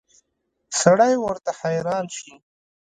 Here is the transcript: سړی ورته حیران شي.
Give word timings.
سړی 0.81 1.13
ورته 1.25 1.51
حیران 1.59 2.05
شي. 2.17 2.33